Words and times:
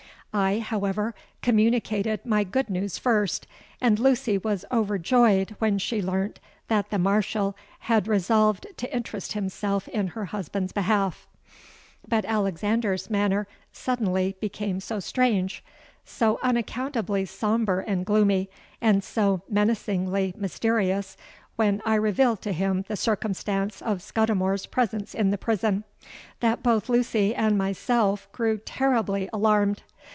I, 0.33 0.59
however, 0.59 1.13
communicated 1.41 2.25
my 2.25 2.45
good 2.45 2.69
news 2.69 2.97
first; 2.97 3.47
and 3.81 3.99
Lucy 3.99 4.37
was 4.37 4.63
overjoyed 4.71 5.57
when 5.59 5.77
she 5.77 6.01
learnt 6.01 6.39
that 6.69 6.89
the 6.89 6.97
Marshal 6.97 7.53
had 7.79 8.07
resolved 8.07 8.65
to 8.77 8.95
interest 8.95 9.33
himself 9.33 9.89
in 9.89 10.07
her 10.15 10.23
husband's 10.23 10.71
behalf. 10.71 11.27
But 12.07 12.23
Alexander's 12.23 13.09
manner 13.09 13.45
suddenly 13.73 14.37
became 14.39 14.79
so 14.79 15.01
strange—so 15.01 16.39
unaccountably 16.41 17.25
sombre 17.25 17.83
and 17.85 18.05
gloomy—and 18.05 19.03
so 19.03 19.41
menacingly 19.49 20.33
mysterious, 20.37 21.17
when 21.57 21.81
I 21.85 21.95
revealed 21.95 22.41
to 22.43 22.53
him 22.53 22.85
the 22.87 22.95
circumstance 22.95 23.81
of 23.81 24.01
Scudimore's 24.01 24.65
presence 24.65 25.13
in 25.13 25.31
the 25.31 25.37
prison, 25.37 25.83
that 26.39 26.63
both 26.63 26.87
Lucy 26.87 27.35
and 27.35 27.57
myself 27.57 28.31
grew 28.31 28.59
terribly 28.59 29.27
alarmed. 29.33 29.83